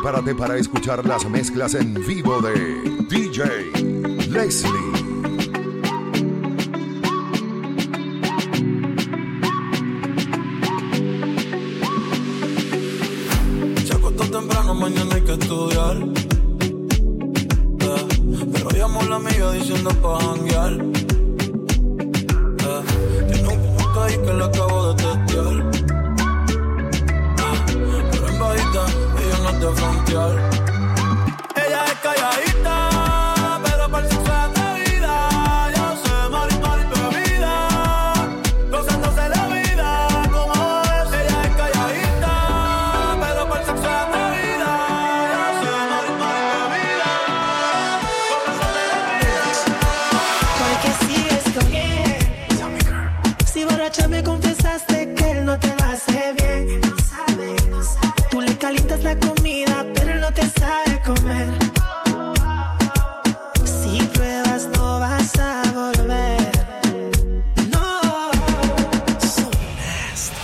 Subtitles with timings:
[0.00, 2.54] prepárate para escuchar las mezclas en vivo de
[3.10, 3.70] DJ
[4.30, 4.70] Leslie.
[14.30, 15.96] Temprano, mañana hay que estudiar.
[17.80, 18.06] Eh,
[18.52, 20.72] pero llamó la amiga diciendo pa' janguear.
[22.68, 22.82] Eh,
[23.32, 25.79] tiene un punto ahí que le acabo de testear.
[29.60, 30.50] De frontear.
[31.54, 32.89] Ella es calladita,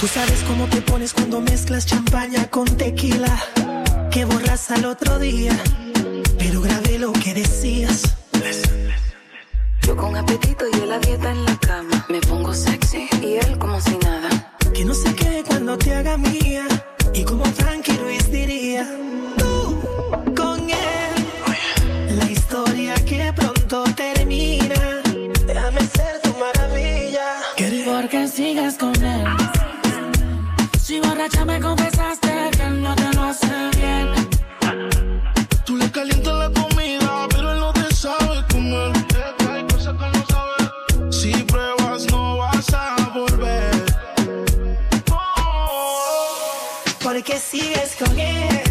[0.00, 3.34] Tú sabes cómo te pones cuando mezclas champaña con tequila.
[4.10, 5.58] Que borras al otro día.
[6.38, 8.02] Pero grabé lo que decías.
[9.82, 12.06] Yo con apetito y él a dieta en la cama.
[12.10, 14.54] Me pongo sexy y él como si nada.
[14.74, 16.66] Que no se quede cuando te haga mía.
[31.26, 34.28] Borracha me confesaste que él no te lo hace bien.
[35.64, 38.92] Tú le calientas la comida, pero él no te sabe comer.
[39.50, 41.12] Hay cosas que no sabe.
[41.12, 43.70] Si pruebas, no vas a volver.
[47.02, 48.62] ¿Por qué sigues con él?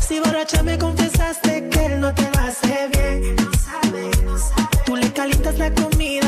[0.00, 3.36] Si borracha me confesaste que él no te lo hace bien.
[3.36, 4.68] No sabe, no sabe.
[4.86, 6.25] Tú le calientas la comida,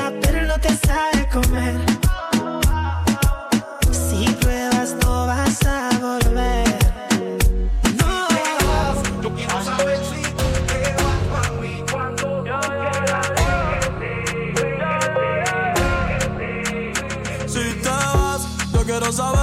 [19.10, 19.37] yo quiero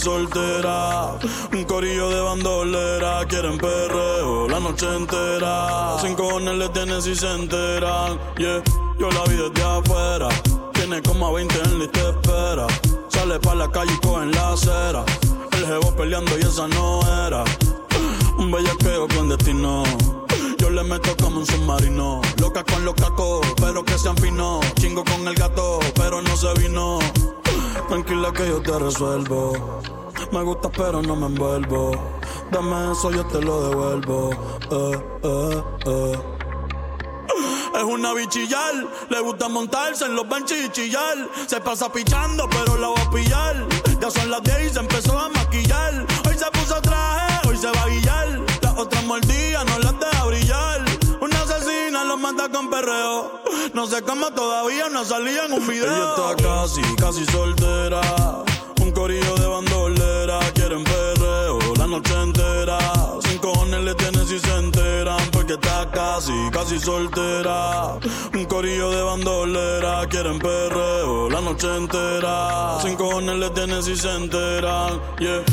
[0.00, 1.18] soltera.
[1.52, 3.24] Un corillo de bandolera.
[3.28, 5.98] Quieren perreo la noche entera.
[6.00, 8.18] Sin cojones le tienen si se enteran.
[8.38, 8.62] Yeah,
[8.98, 10.28] yo la vi desde afuera.
[10.72, 12.66] Tiene como a 20 en de espera.
[13.08, 15.04] Sale pa' la calle y coge en la acera.
[15.52, 17.44] El jevo peleando y esa no era.
[18.38, 19.82] Un bellaqueo clandestino.
[20.58, 22.22] Yo le meto como un submarino.
[22.40, 24.64] Loca con los cacos, pero que sean finos.
[24.76, 26.98] Chingo con el gato, pero no se vino.
[27.88, 29.80] Tranquila que yo te resuelvo.
[30.32, 31.92] Me gusta, pero no me envuelvo.
[32.50, 34.30] Dame eso, yo te lo devuelvo.
[34.70, 36.18] Eh, eh, eh.
[37.74, 38.74] Es una bichillar,
[39.08, 41.28] le gusta montarse en los benches y chillar.
[41.46, 43.66] Se pasa pichando, pero la va a pillar.
[44.00, 46.06] Ya son las 10 y se empezó a maquillar.
[46.28, 48.40] Hoy se puso traje, hoy se va a guillar.
[48.62, 50.84] Las otras mordidas no las deja brillar.
[51.20, 53.29] Una asesina lo mata con perreo.
[53.72, 55.84] No sé cómo todavía no salía en un video.
[55.84, 58.00] Ella está casi, casi soltera.
[58.80, 60.40] Un corillo de bandolera.
[60.54, 62.78] Quieren perreo la noche entera.
[63.24, 65.20] Sin cojones le tienen si se enteran.
[65.30, 67.98] Porque está casi, casi soltera.
[68.34, 70.06] Un corillo de bandolera.
[70.08, 72.78] Quieren perreo la noche entera.
[72.82, 75.00] Sin cojones le tienen si se enteran.
[75.20, 75.44] Yeah.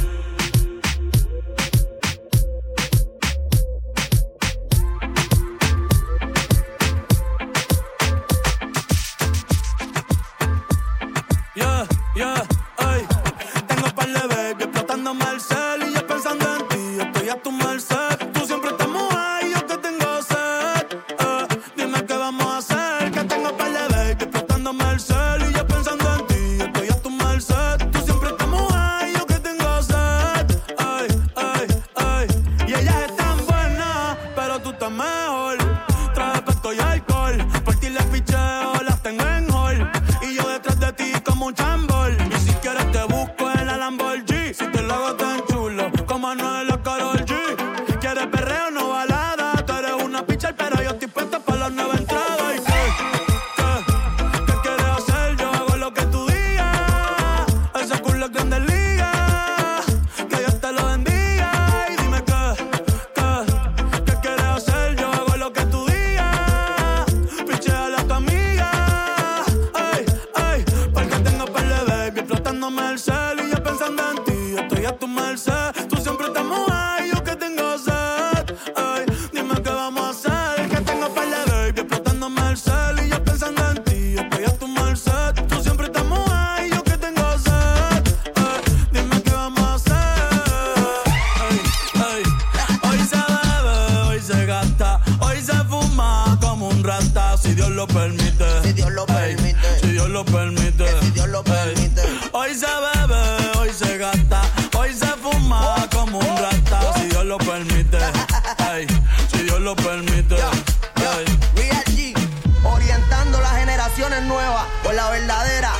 [34.97, 35.36] my
[107.67, 107.99] permite,
[109.31, 110.35] si Dios lo permite.
[111.55, 112.13] Real G,
[112.63, 115.71] orientando las generaciones nuevas por la verdadera.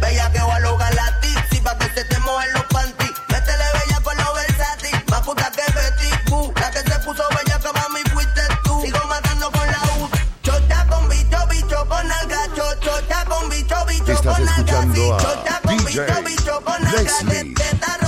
[0.00, 3.12] Bella que va a lograr la tipsy pa' que se te mojen los panties.
[3.28, 6.52] Métele bella con lo versátil, más puta que Betty Boo.
[6.60, 8.80] La que se puso bella que mami fuiste tú.
[8.82, 10.08] Sigo matando con la U.
[10.42, 12.40] Chocha con bicho, bicho con alga.
[12.54, 14.54] Chocha con bicho, bicho Estás con alga.
[14.54, 18.07] escuchando Sí, a chocha con DJ bicho, bicho con alga.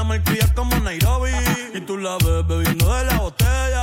[0.00, 1.30] Una malcria como Nairobi.
[1.74, 3.82] Y tú la ves bebiendo de la botella.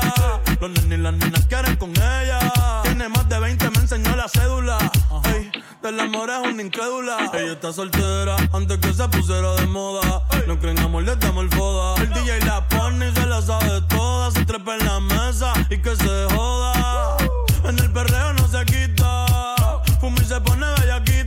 [0.59, 2.39] Los nenes y las nenas quieren con ella.
[2.81, 4.79] Tiene más de 20, me enseñó la cédula.
[5.25, 5.51] Ey,
[5.83, 7.29] del amor es una incrédula.
[7.36, 10.24] Ella está soltera antes que se pusiera de moda.
[10.47, 12.01] No creen amor, le damos el foda.
[12.01, 14.31] El DJ la pone y se la sabe toda.
[14.31, 17.17] Se trepa en la mesa y que se joda.
[17.63, 19.83] En el perreo no se quita.
[20.01, 21.26] Fumi se pone bellaquita.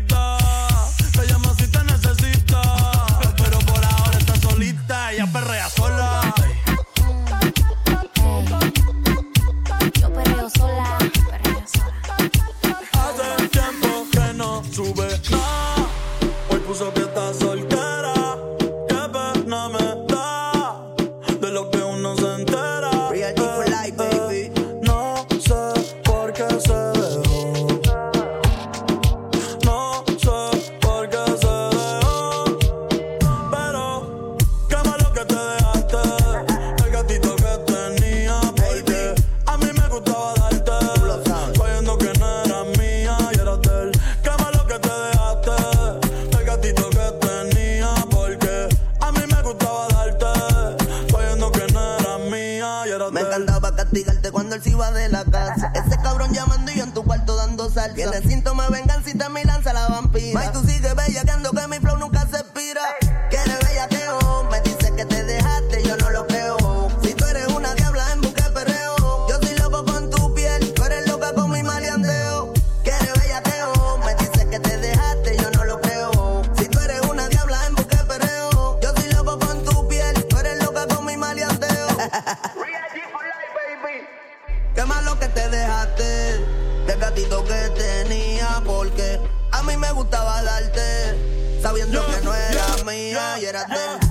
[89.71, 94.10] Mí me gustaba darte sabiendo que no era mía y era de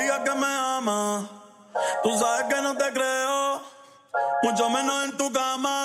[0.00, 1.24] digas que me amas.
[2.02, 3.62] Tú sabes que no te creo,
[4.42, 5.79] mucho menos en tu cama.